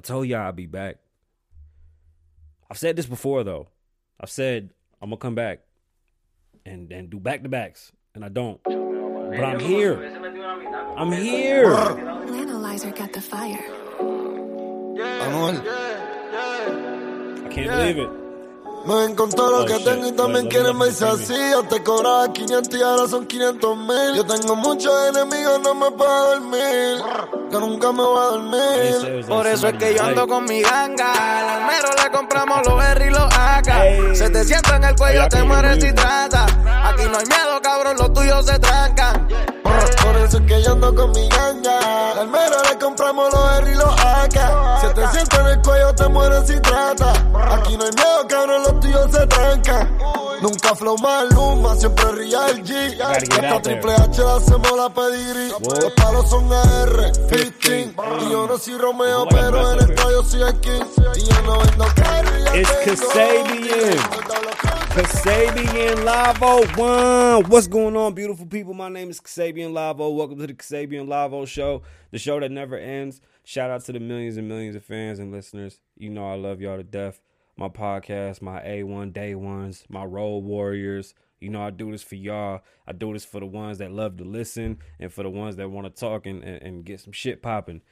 [0.00, 0.96] I told y'all I'd be back.
[2.70, 3.68] I've said this before though.
[4.18, 5.60] I've said I'm gonna come back
[6.64, 8.58] and and do back to backs, and I don't.
[8.64, 10.02] But I'm here.
[10.96, 11.74] I'm here.
[11.74, 13.62] Analyzer got the fire.
[15.18, 15.60] Anuel.
[17.44, 18.29] I can't believe it.
[18.84, 19.84] Me ven con todo lo Oh, que shit.
[19.84, 21.34] tengo y también let quieren me verse así.
[21.50, 24.14] Yo te cobraba 500 y ahora son 500 mil.
[24.16, 27.02] Yo tengo muchos enemigos, no me puedo dormir.
[27.50, 29.26] Que nunca me voy a dormir.
[29.26, 31.12] Por eso es que yo ando con mi ganga.
[31.40, 33.68] Al almero le compramos los R y los AK.
[33.68, 34.16] Ey.
[34.16, 36.46] Se te sienta en el cuello, te mueres si trata.
[36.66, 39.28] Aquí no hay miedo, cabrón, los tuyos se trancan.
[40.02, 42.12] Por eso es que yo ando con mi ganga.
[42.20, 44.80] Al mero le compramos los R y los AK.
[44.80, 47.12] Si te sientes en el cuello, te mueres si trata.
[47.54, 49.98] Aquí no hay miedo, cabrón, los tuyos se trancan.
[50.40, 52.96] Nunca flow más luma, siempre ría el G.
[52.96, 53.60] There.
[53.60, 55.50] triple H la hacemos la pedigrí.
[55.50, 57.94] Los palos son AR, 15.
[58.22, 60.82] Y yo no soy Romeo, pero en esto yo soy el King.
[61.16, 64.39] Y yo no vendo carry, ya It's tengo.
[64.90, 66.04] Kasabian.
[66.04, 67.48] Lavoe One.
[67.48, 68.74] What's going on, beautiful people?
[68.74, 70.16] My name is Kasabian Lavoe.
[70.16, 73.20] Welcome to the Kasabian Lavoe Show, the show that never ends.
[73.44, 75.78] Shout out to the millions and millions of fans and listeners.
[75.96, 77.20] You know I love y'all to death.
[77.56, 81.14] My podcast, my A1 Day Ones, my Road Warriors.
[81.38, 82.62] You know I do this for y'all.
[82.84, 85.70] I do this for the ones that love to listen and for the ones that
[85.70, 87.82] want to talk and, and, and get some shit popping.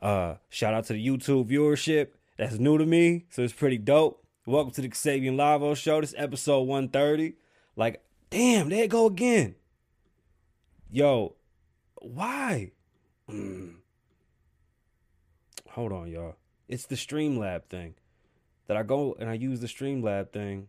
[0.00, 2.08] Uh, shout out to the YouTube viewership.
[2.38, 4.25] That's new to me, so it's pretty dope.
[4.48, 6.00] Welcome to the Kasabian Lavoe Show.
[6.00, 7.34] This is episode 130.
[7.74, 9.56] Like, damn, there go again.
[10.88, 11.34] Yo,
[12.00, 12.70] why?
[13.28, 13.78] Mm.
[15.70, 16.36] Hold on, y'all.
[16.68, 17.94] It's the Streamlab thing.
[18.68, 20.68] That I go and I use the Streamlab thing,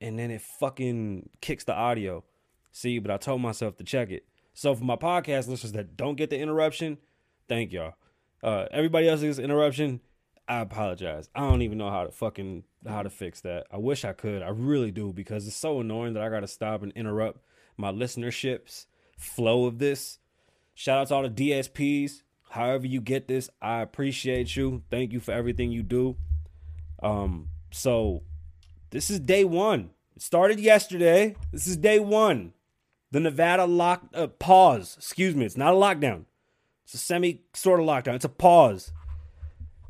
[0.00, 2.22] and then it fucking kicks the audio.
[2.70, 4.24] See, but I told myself to check it.
[4.54, 6.98] So for my podcast listeners that don't get the interruption,
[7.48, 7.94] thank y'all.
[8.40, 10.00] Uh, everybody else's interruption,
[10.48, 11.28] I apologize.
[11.34, 13.66] I don't even know how to fucking how to fix that.
[13.70, 14.42] I wish I could.
[14.42, 17.40] I really do because it's so annoying that I got to stop and interrupt
[17.76, 20.18] my listenership's flow of this.
[20.74, 22.22] Shout out to all the DSPs.
[22.50, 24.82] However you get this, I appreciate you.
[24.90, 26.16] Thank you for everything you do.
[27.02, 28.22] Um, so
[28.90, 29.90] this is day one.
[30.14, 31.36] It started yesterday.
[31.50, 32.52] This is day one.
[33.10, 34.96] The Nevada lock uh, pause.
[34.98, 35.46] Excuse me.
[35.46, 36.24] It's not a lockdown.
[36.84, 38.16] It's a semi sort of lockdown.
[38.16, 38.92] It's a pause.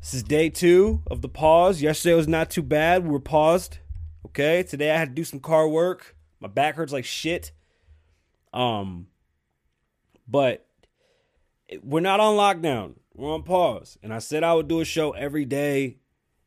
[0.03, 1.81] This is day two of the pause.
[1.81, 3.05] Yesterday was not too bad.
[3.05, 3.79] We were paused.
[4.27, 4.65] Okay.
[4.65, 6.17] Today I had to do some car work.
[6.41, 7.53] My back hurts like shit.
[8.53, 9.07] Um,
[10.27, 10.67] but
[11.85, 12.95] we're not on lockdown.
[13.15, 13.97] We're on pause.
[14.03, 15.99] And I said I would do a show every day,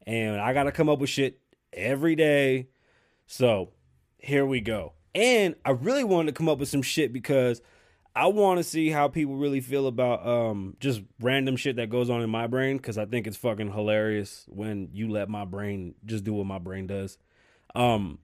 [0.05, 1.39] and I got to come up with shit
[1.71, 2.67] every day.
[3.25, 3.71] So
[4.17, 4.91] here we go.
[5.15, 7.61] And I really wanted to come up with some shit because
[8.15, 12.09] I want to see how people really feel about um just random shit that goes
[12.09, 15.95] on in my brain because I think it's fucking hilarious when you let my brain
[16.05, 17.17] just do what my brain does.
[17.75, 18.19] Um,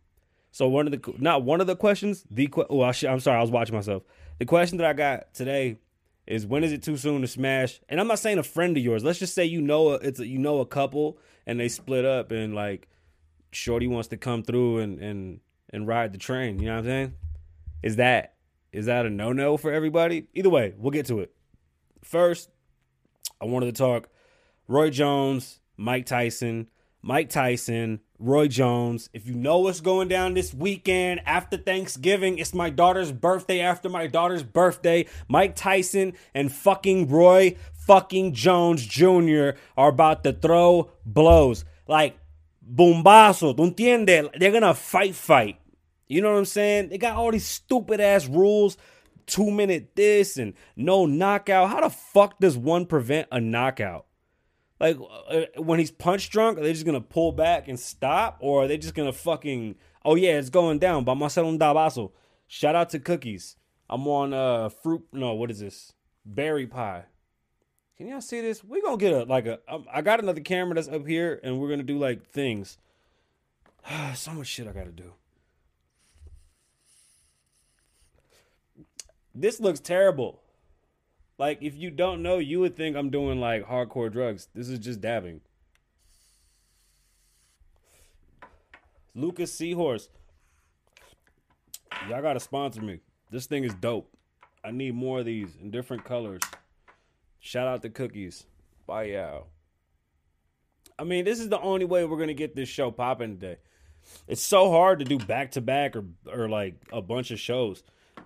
[0.52, 3.52] so one of the not one of the questions, the oh I'm sorry, I was
[3.52, 4.04] watching myself.
[4.40, 5.78] The question that I got today
[6.26, 7.82] is when is it too soon to smash?
[7.90, 9.04] And I'm not saying a friend of yours.
[9.04, 12.06] Let's just say you know a, it's a, you know a couple and they split
[12.06, 12.88] up and like
[13.52, 16.60] Shorty wants to come through and and and ride the train.
[16.60, 17.14] You know what I'm saying?
[17.84, 18.36] Is that
[18.72, 20.28] is that a no no for everybody?
[20.34, 21.34] Either way, we'll get to it.
[22.04, 22.50] First,
[23.40, 24.10] I wanted to talk
[24.68, 26.70] Roy Jones, Mike Tyson,
[27.02, 29.10] Mike Tyson, Roy Jones.
[29.14, 33.60] If you know what's going down this weekend after Thanksgiving, it's my daughter's birthday.
[33.60, 39.52] After my daughter's birthday, Mike Tyson and fucking Roy fucking Jones Jr.
[39.76, 41.66] are about to throw blows.
[41.88, 42.18] Like,
[42.64, 44.30] bombazo, ¿tú entiendes?
[44.40, 45.61] They're gonna fight, fight.
[46.12, 46.90] You know what I'm saying?
[46.90, 48.76] They got all these stupid ass rules.
[49.28, 51.70] Two minute this and no knockout.
[51.70, 54.08] How the fuck does one prevent a knockout?
[54.78, 54.98] Like
[55.30, 58.68] uh, when he's punch drunk, are they just gonna pull back and stop, or are
[58.68, 59.76] they just gonna fucking?
[60.04, 61.06] Oh yeah, it's going down.
[61.06, 62.12] By Marcelo Dabaso.
[62.46, 63.56] Shout out to Cookies.
[63.90, 65.06] I'm on uh fruit.
[65.14, 65.94] No, what is this?
[66.26, 67.06] Berry pie.
[67.96, 68.66] Can y'all see this?
[68.66, 69.60] We're gonna get a like a.
[69.66, 72.78] Um, I got another camera that's up here, and we're gonna do like things.
[74.16, 75.14] so much shit I gotta do.
[79.34, 80.42] This looks terrible.
[81.38, 84.48] Like if you don't know, you would think I'm doing like hardcore drugs.
[84.54, 85.42] This is just dabbing.
[89.16, 90.10] Lucas Seahorse.
[92.10, 93.00] Y'all gotta sponsor me.
[93.30, 94.16] This thing is dope.
[94.64, 96.42] I need more of these in different colors.
[97.40, 98.46] Shout out to Cookies.
[98.86, 99.48] Bye y'all.
[101.00, 103.58] I mean, this is the only way we're gonna get this show popping today.
[104.28, 107.84] It's so hard to do back to back or or like a bunch of shows.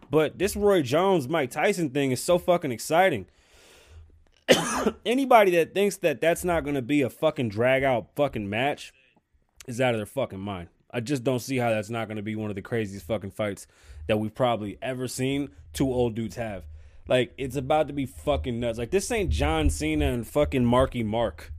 [0.09, 3.27] But this Roy Jones Mike Tyson thing is so fucking exciting.
[5.05, 8.93] Anybody that thinks that that's not going to be a fucking drag out fucking match
[9.67, 10.69] is out of their fucking mind.
[10.91, 13.31] I just don't see how that's not going to be one of the craziest fucking
[13.31, 13.67] fights
[14.07, 16.65] that we've probably ever seen two old dudes have.
[17.07, 18.77] Like it's about to be fucking nuts.
[18.77, 21.51] Like this ain't John Cena and fucking Marky Mark.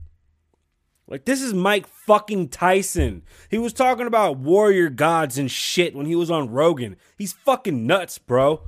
[1.08, 3.22] Like this is Mike fucking Tyson.
[3.48, 6.96] He was talking about warrior gods and shit when he was on Rogan.
[7.16, 8.62] He's fucking nuts, bro.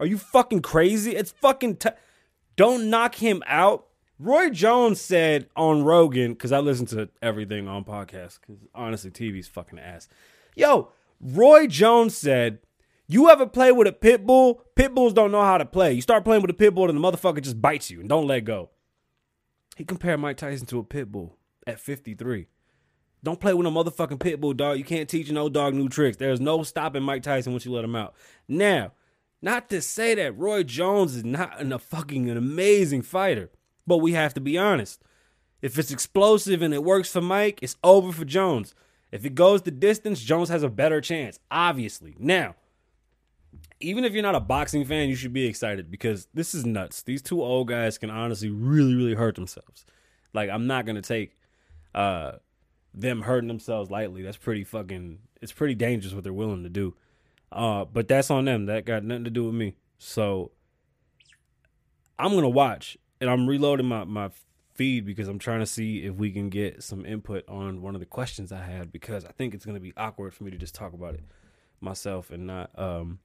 [0.00, 1.14] Are you fucking crazy?
[1.14, 1.90] It's fucking t-
[2.56, 3.86] Don't knock him out.
[4.18, 9.48] Roy Jones said on Rogan cuz I listen to everything on podcasts cuz honestly TV's
[9.48, 10.08] fucking ass.
[10.56, 10.90] Yo,
[11.20, 12.58] Roy Jones said
[13.06, 14.62] you ever play with a pit bull?
[14.74, 15.92] Pit bulls don't know how to play.
[15.92, 18.26] You start playing with a pit bull and the motherfucker just bites you and don't
[18.26, 18.70] let go.
[19.76, 21.36] He compared Mike Tyson to a pit bull
[21.70, 22.46] at 53.
[23.22, 24.78] Don't play with a motherfucking pit bull, dog.
[24.78, 26.16] You can't teach no dog new tricks.
[26.16, 28.14] There's no stopping Mike Tyson once you let him out.
[28.48, 28.92] Now,
[29.42, 33.50] not to say that Roy Jones is not an, a fucking an amazing fighter,
[33.86, 35.02] but we have to be honest.
[35.60, 38.74] If it's explosive and it works for Mike, it's over for Jones.
[39.12, 42.14] If it goes the distance, Jones has a better chance, obviously.
[42.18, 42.54] Now,
[43.80, 47.02] even if you're not a boxing fan, you should be excited because this is nuts.
[47.02, 49.84] These two old guys can honestly really, really hurt themselves.
[50.32, 51.32] Like, I'm not gonna take
[51.94, 52.32] uh
[52.92, 54.22] them hurting themselves lightly.
[54.22, 56.94] That's pretty fucking it's pretty dangerous what they're willing to do.
[57.52, 58.66] Uh but that's on them.
[58.66, 59.74] That got nothing to do with me.
[59.98, 60.50] So
[62.18, 64.30] I'm gonna watch and I'm reloading my, my
[64.74, 68.00] feed because I'm trying to see if we can get some input on one of
[68.00, 70.74] the questions I had because I think it's gonna be awkward for me to just
[70.74, 71.24] talk about it
[71.80, 73.18] myself and not um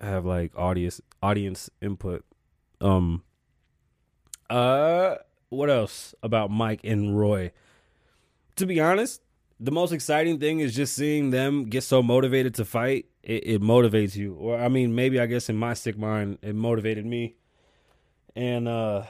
[0.00, 2.24] have like audience audience input.
[2.80, 3.22] Um
[4.50, 5.16] uh
[5.48, 7.52] what else about Mike and Roy?
[8.56, 9.20] To be honest,
[9.60, 13.06] the most exciting thing is just seeing them get so motivated to fight.
[13.22, 16.54] It, it motivates you, or I mean, maybe I guess in my sick mind, it
[16.54, 17.36] motivated me,
[18.34, 19.04] and uh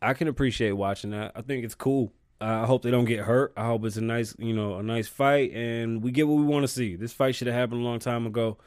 [0.00, 1.32] I can appreciate watching that.
[1.34, 2.12] I think it's cool.
[2.40, 3.54] I hope they don't get hurt.
[3.56, 6.44] I hope it's a nice, you know, a nice fight, and we get what we
[6.44, 6.94] want to see.
[6.94, 8.58] This fight should have happened a long time ago.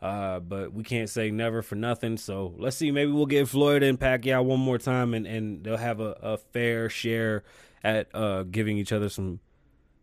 [0.00, 2.16] Uh, but we can't say never for nothing.
[2.16, 2.90] So let's see.
[2.90, 6.36] Maybe we'll get Floyd and Pacquiao one more time, and, and they'll have a, a
[6.38, 7.44] fair share
[7.84, 9.40] at uh, giving each other some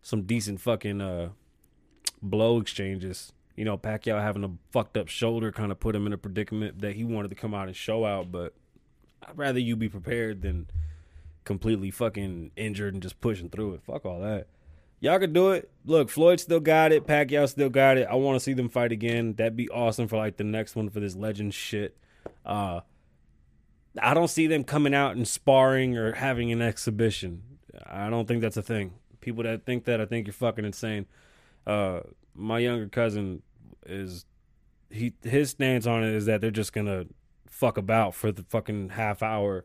[0.02, 1.30] some decent fucking uh,
[2.22, 3.32] blow exchanges.
[3.56, 6.80] You know, Pacquiao having a fucked up shoulder kind of put him in a predicament
[6.80, 8.30] that he wanted to come out and show out.
[8.30, 8.54] But
[9.26, 10.68] I'd rather you be prepared than
[11.44, 13.82] completely fucking injured and just pushing through it.
[13.82, 14.46] Fuck all that.
[15.00, 15.70] Y'all could do it.
[15.84, 17.06] Look, Floyd still got it.
[17.06, 18.08] Pacquiao still got it.
[18.10, 19.34] I want to see them fight again.
[19.34, 21.96] That'd be awesome for like the next one for this legend shit.
[22.44, 22.80] Uh,
[24.00, 27.42] I don't see them coming out and sparring or having an exhibition.
[27.86, 28.94] I don't think that's a thing.
[29.20, 31.06] People that think that, I think you're fucking insane.
[31.66, 32.00] Uh,
[32.34, 33.42] my younger cousin
[33.86, 34.24] is
[34.90, 37.06] he his stance on it is that they're just gonna
[37.46, 39.64] fuck about for the fucking half hour,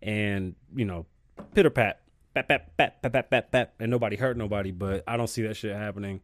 [0.00, 1.06] and you know,
[1.54, 2.01] pitter pat
[2.34, 4.70] bap, bap, bap, bap, bap, bap, bap, and nobody hurt nobody.
[4.70, 6.20] But I don't see that shit happening.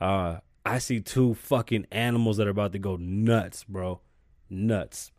[0.00, 4.00] Uh, I see two fucking animals that are about to go nuts, bro.
[4.48, 5.12] Nuts.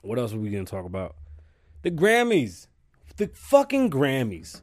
[0.00, 1.16] What else are we gonna talk about?
[1.82, 2.66] The Grammys.
[3.16, 4.62] The fucking Grammys.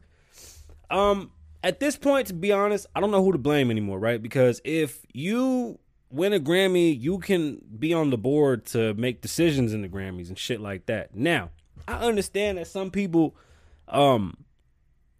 [0.90, 1.32] Um,
[1.64, 4.22] at this point, to be honest, I don't know who to blame anymore, right?
[4.22, 5.80] Because if you
[6.10, 10.28] win a Grammy, you can be on the board to make decisions in the Grammys
[10.28, 11.16] and shit like that.
[11.16, 11.52] Now,
[11.88, 13.36] I understand that some people
[13.88, 14.38] um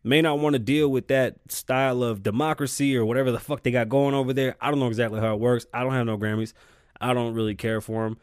[0.04, 3.72] may not want to deal with that style of democracy or whatever the fuck they
[3.72, 4.56] got going over there.
[4.60, 5.66] I don't know exactly how it works.
[5.74, 6.54] I don't have no Grammys.
[7.00, 8.18] I don't really care for them.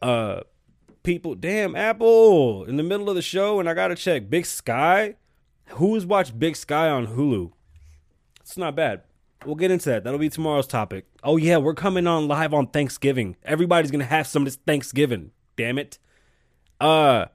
[0.00, 0.40] Uh,
[1.02, 5.16] people, damn Apple in the middle of the show, and I gotta check Big Sky.
[5.68, 7.52] Who's watched Big Sky on Hulu?
[8.40, 9.02] It's not bad.
[9.44, 10.04] We'll get into that.
[10.04, 11.06] That'll be tomorrow's topic.
[11.22, 13.36] Oh yeah, we're coming on live on Thanksgiving.
[13.42, 15.32] Everybody's gonna have some of this Thanksgiving.
[15.56, 15.98] Damn it.
[16.80, 17.26] Uh,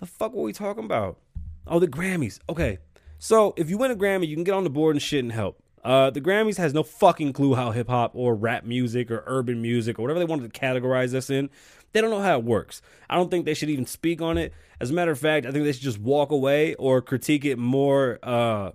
[0.00, 1.18] the fuck were we talking about?
[1.66, 2.40] Oh, the Grammys.
[2.48, 2.78] Okay.
[3.24, 5.32] So if you win a Grammy, you can get on the board and shit and
[5.32, 5.58] help.
[5.82, 9.62] Uh, the Grammys has no fucking clue how hip hop or rap music or urban
[9.62, 11.48] music or whatever they wanted to categorize us in.
[11.92, 12.82] They don't know how it works.
[13.08, 14.52] I don't think they should even speak on it.
[14.78, 17.58] As a matter of fact, I think they should just walk away or critique it
[17.58, 18.18] more.
[18.22, 18.72] Uh,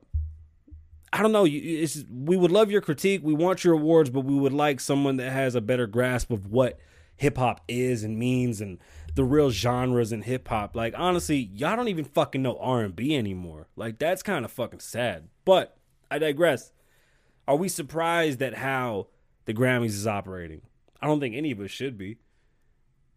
[1.13, 1.45] I don't know.
[1.47, 3.21] It's, we would love your critique.
[3.23, 6.47] We want your awards, but we would like someone that has a better grasp of
[6.47, 6.79] what
[7.17, 8.79] hip hop is and means and
[9.15, 10.75] the real genres in hip hop.
[10.75, 13.67] Like honestly, y'all don't even fucking know R and B anymore.
[13.75, 15.29] Like that's kind of fucking sad.
[15.45, 15.77] But
[16.09, 16.71] I digress.
[17.47, 19.07] Are we surprised at how
[19.45, 20.61] the Grammys is operating?
[21.01, 22.17] I don't think any of us should be.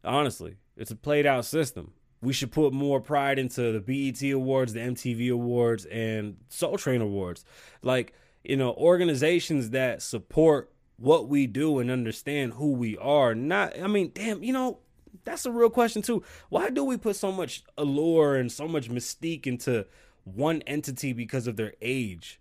[0.04, 1.92] Honestly, it's a played out system.
[2.20, 7.00] We should put more pride into the BET Awards, the MTV Awards, and Soul Train
[7.00, 7.44] Awards.
[7.82, 13.34] Like, you know, organizations that support what we do and understand who we are.
[13.34, 14.78] Not, I mean, damn, you know,
[15.24, 16.22] That's a real question too.
[16.48, 19.86] Why do we put so much allure and so much mystique into
[20.24, 22.40] one entity because of their age?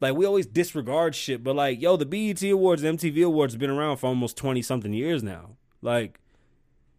[0.00, 3.70] Like we always disregard shit, but like, yo, the BET Awards, MTV Awards have been
[3.70, 5.56] around for almost twenty something years now.
[5.82, 6.20] Like,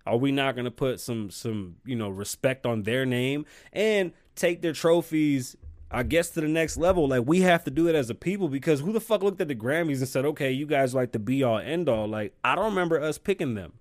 [0.06, 4.62] are we not gonna put some some you know respect on their name and take
[4.62, 5.56] their trophies?
[5.94, 7.08] I guess to the next level.
[7.10, 9.50] Like we have to do it as a people because who the fuck looked at
[9.50, 12.56] the Grammys and said, "Okay, you guys like the be all end all." Like I
[12.56, 13.74] don't remember us picking them.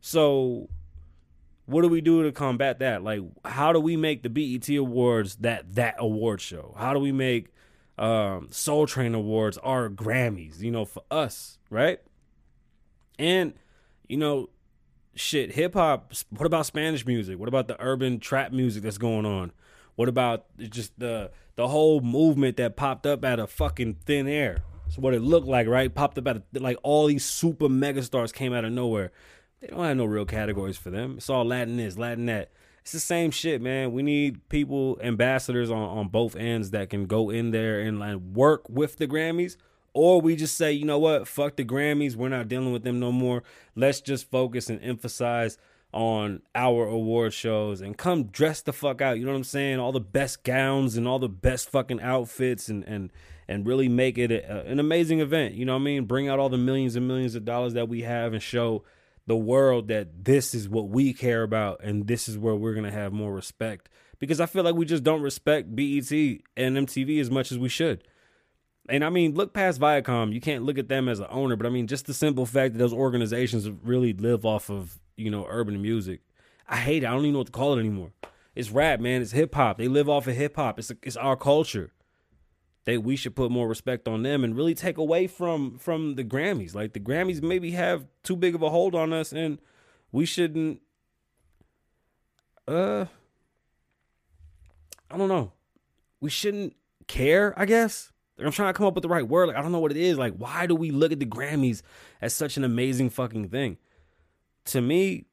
[0.00, 0.68] So,
[1.66, 3.02] what do we do to combat that?
[3.02, 6.74] Like, how do we make the BET Awards that that award show?
[6.78, 7.52] How do we make
[7.98, 10.60] um, Soul Train Awards our Grammys?
[10.60, 12.00] You know, for us, right?
[13.18, 13.54] And
[14.08, 14.50] you know,
[15.14, 16.12] shit, hip hop.
[16.30, 17.38] What about Spanish music?
[17.38, 19.52] What about the urban trap music that's going on?
[19.94, 24.62] What about just the the whole movement that popped up out of fucking thin air?
[24.86, 25.94] That's what it looked like, right?
[25.94, 29.12] Popped up out of like all these super megastars came out of nowhere.
[29.60, 31.14] They don't have no real categories for them.
[31.18, 32.50] It's all Latin this, Latin that.
[32.82, 33.92] It's the same shit, man.
[33.92, 38.16] We need people, ambassadors on, on both ends that can go in there and like
[38.16, 39.56] work with the Grammys.
[39.92, 42.16] Or we just say, you know what, fuck the Grammys.
[42.16, 43.42] We're not dealing with them no more.
[43.74, 45.58] Let's just focus and emphasize
[45.92, 49.18] on our award shows and come dress the fuck out.
[49.18, 49.78] You know what I'm saying?
[49.78, 53.10] All the best gowns and all the best fucking outfits and and
[53.48, 55.54] and really make it a, an amazing event.
[55.54, 56.04] You know what I mean?
[56.04, 58.84] Bring out all the millions and millions of dollars that we have and show
[59.26, 62.90] the world that this is what we care about and this is where we're gonna
[62.90, 63.88] have more respect.
[64.18, 66.10] Because I feel like we just don't respect BET
[66.56, 68.04] and MTV as much as we should.
[68.88, 70.32] And I mean, look past Viacom.
[70.32, 72.74] You can't look at them as an owner, but I mean, just the simple fact
[72.74, 76.20] that those organizations really live off of you know urban music.
[76.68, 77.06] I hate it.
[77.06, 78.12] I don't even know what to call it anymore.
[78.54, 79.22] It's rap, man.
[79.22, 79.78] It's hip hop.
[79.78, 80.78] They live off of hip hop.
[80.78, 81.92] It's it's our culture.
[82.84, 86.24] They we should put more respect on them and really take away from from the
[86.24, 86.74] Grammys.
[86.74, 89.58] Like the Grammys maybe have too big of a hold on us, and
[90.12, 90.80] we shouldn't.
[92.66, 93.06] Uh,
[95.10, 95.52] I don't know.
[96.20, 96.74] We shouldn't
[97.06, 97.58] care.
[97.58, 98.12] I guess.
[98.38, 99.48] I'm trying to come up with the right word.
[99.48, 100.16] Like I don't know what it is.
[100.16, 101.82] Like why do we look at the Grammys
[102.22, 103.76] as such an amazing fucking thing?
[104.66, 105.26] To me,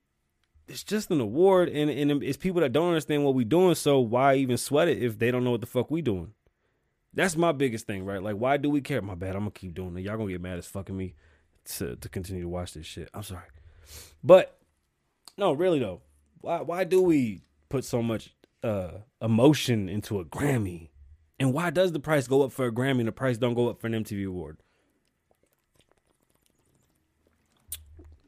[0.68, 3.76] it's just an award, and and it's people that don't understand what we're doing.
[3.76, 6.34] So why even sweat it if they don't know what the fuck we doing?
[7.18, 8.22] That's my biggest thing, right?
[8.22, 9.02] Like, why do we care?
[9.02, 9.36] My bad.
[9.36, 10.02] I'm gonna keep doing it.
[10.02, 11.16] Y'all gonna get mad as fucking me
[11.78, 13.10] to to continue to watch this shit.
[13.12, 13.48] I'm sorry,
[14.24, 14.60] but
[15.36, 16.02] no, really though,
[16.42, 20.90] why why do we put so much uh emotion into a Grammy?
[21.40, 23.68] And why does the price go up for a Grammy and the price don't go
[23.68, 24.58] up for an MTV award?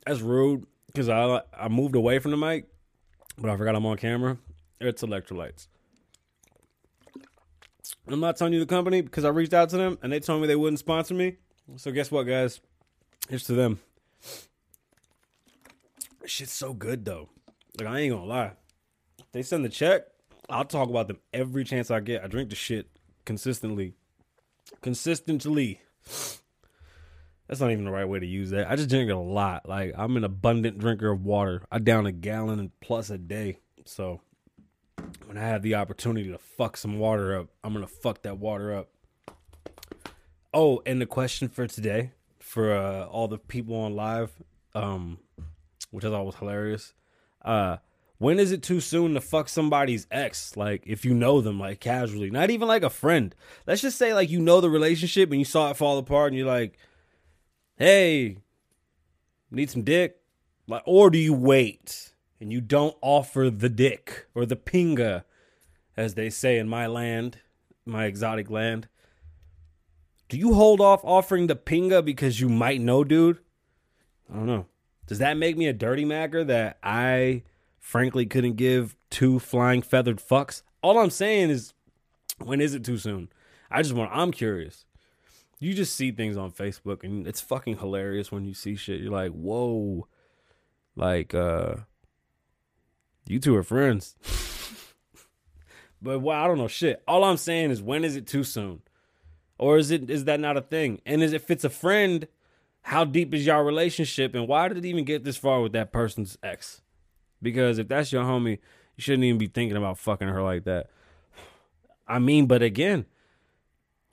[0.04, 2.68] That's rude because I I moved away from the mic,
[3.38, 4.40] but I forgot I'm on camera.
[4.82, 5.68] It's electrolytes.
[8.14, 10.42] I'm not telling you the company because I reached out to them and they told
[10.42, 11.38] me they wouldn't sponsor me.
[11.78, 12.60] So guess what, guys?
[13.30, 13.80] It's to them.
[16.26, 17.30] Shit's so good though.
[17.78, 18.52] Like I ain't gonna lie.
[19.20, 20.04] If they send the check,
[20.50, 22.24] I'll talk about them every chance I get.
[22.24, 22.88] I drink the shit
[23.26, 23.94] consistently.
[24.82, 25.82] Consistently.
[27.48, 28.70] That's not even the right way to use that.
[28.70, 29.68] I just drink it a lot.
[29.68, 31.64] Like I'm an abundant drinker of water.
[31.72, 33.60] I down a gallon plus a day.
[33.86, 34.22] So
[35.30, 38.74] when I have the opportunity to fuck some water up, I'm gonna fuck that water
[38.76, 38.90] up.
[40.52, 44.32] Oh, and the question for today, for uh, all the people on live,
[44.74, 45.20] um,
[45.92, 46.96] which I thought was hilarious.
[47.46, 47.78] Uh,
[48.18, 50.58] when is it too soon to fuck somebody's ex?
[50.58, 53.36] Like, if you know them, like casually, not even like a friend.
[53.68, 56.38] Let's just say, like, you know the relationship and you saw it fall apart, and
[56.40, 56.76] you're like,
[57.76, 58.38] "Hey,
[59.52, 60.16] need some dick?"
[60.68, 62.14] Like, or do you wait?
[62.40, 65.24] And you don't offer the dick or the pinga,
[65.98, 67.40] as they say in my land,
[67.86, 68.88] my exotic land,
[70.30, 73.40] do you hold off offering the pinga because you might know, dude?
[74.32, 74.68] I don't know.
[75.08, 77.42] Does that make me a dirty macker that I
[77.80, 80.62] frankly couldn't give two flying feathered fucks?
[80.84, 81.74] All I'm saying is,
[82.38, 83.30] when is it too soon?
[83.72, 84.86] I just want, I'm curious.
[85.60, 89.02] You just see things on Facebook and it's fucking hilarious when you see shit.
[89.02, 90.08] You're like, whoa.
[90.96, 91.78] Like, uh,
[93.30, 94.16] you two are friends.
[96.02, 97.02] but well, I don't know shit.
[97.08, 98.82] All I'm saying is when is it too soon?
[99.58, 101.00] Or is it is that not a thing?
[101.06, 102.28] And is if it's a friend,
[102.82, 105.94] how deep is y'all relationship and why did it even get this far with that
[105.94, 106.82] person's ex?
[107.42, 108.58] Because if that's your homie,
[108.98, 110.90] you shouldn't even be thinking about fucking her like that.
[112.08, 113.06] I mean, but again,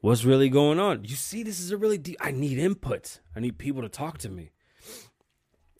[0.01, 1.05] what's really going on?
[1.05, 2.19] You see, this is a really deep.
[2.21, 3.21] I need input.
[3.35, 4.51] I need people to talk to me.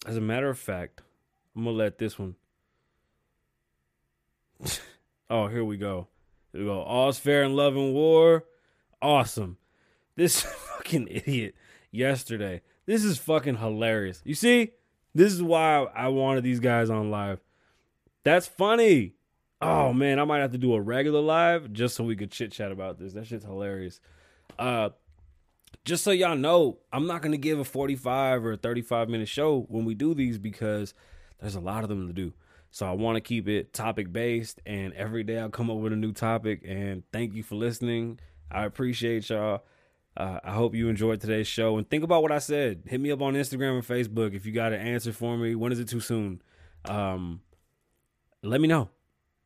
[0.07, 1.03] As a matter of fact,
[1.55, 2.37] I'm gonna let this one
[5.31, 6.09] oh, here we go.
[6.53, 6.81] Here we go.
[6.81, 8.45] All's fair in love and war.
[9.01, 9.59] Awesome.
[10.17, 10.41] This
[10.77, 11.55] fucking idiot
[11.91, 12.63] yesterday.
[12.87, 14.23] This is fucking hilarious.
[14.25, 14.73] You see?
[15.15, 17.41] This is why I wanted these guys on live.
[18.23, 19.15] That's funny.
[19.63, 22.53] Oh man, I might have to do a regular live just so we could chit
[22.53, 23.15] chat about this.
[23.15, 24.01] That shit's hilarious.
[24.59, 24.91] Uh
[25.85, 29.67] just so y'all know, I'm not gonna give a 45 or a 35 minute show
[29.69, 30.93] when we do these because
[31.41, 32.35] there's a lot of them to do.
[32.77, 35.95] So I want to keep it topic based, and every day I'll come up with
[35.95, 36.61] a new topic.
[36.63, 38.21] And thank you for listening.
[38.51, 39.65] I appreciate y'all.
[40.15, 41.79] Uh, I hope you enjoyed today's show.
[41.79, 42.83] And think about what I said.
[42.85, 45.55] Hit me up on Instagram and Facebook if you got an answer for me.
[45.55, 46.43] When is it too soon?
[46.85, 47.41] Um,
[48.43, 48.91] let me know.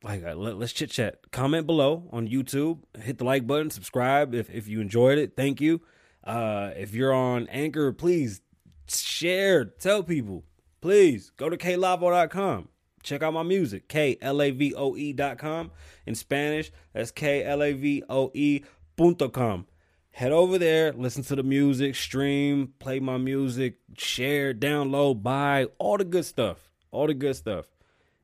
[0.03, 1.31] Like, uh, let, us chit chat.
[1.31, 2.81] Comment below on YouTube.
[3.01, 3.71] Hit the like button.
[3.71, 5.37] Subscribe if if you enjoyed it.
[5.37, 5.83] Thank you.
[6.25, 8.41] Uh, if you're on Anchor, please
[8.89, 9.67] share.
[9.67, 10.43] Tell people.
[10.81, 12.71] Please go to klavoe.com.
[13.02, 15.71] Check out my music, K-L-A-V-O-E dot com.
[16.07, 18.64] In Spanish, that's K-L-A-V-O-E
[18.97, 19.66] punto com.
[20.12, 25.97] Head over there, listen to the music, stream, play my music, share, download, buy, all
[25.97, 26.71] the good stuff.
[26.90, 27.66] All the good stuff.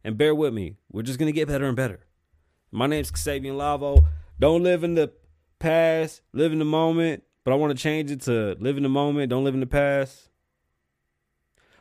[0.02, 2.00] And bear with me, we're just going to get better and better.
[2.70, 4.04] My name's Xavier Lavoe.
[4.38, 5.12] Don't live in the
[5.58, 7.22] past, live in the moment.
[7.44, 9.66] But I want to change it to live in the moment, don't live in the
[9.66, 10.28] past.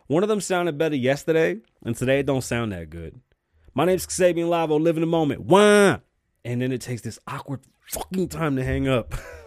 [0.08, 3.20] One of them sounded better yesterday, and today it don't sound that good.
[3.74, 5.42] My name's Xavier Lavoe, live in the moment.
[5.42, 5.98] Wah!
[6.44, 9.16] And then it takes this awkward fucking time to hang up.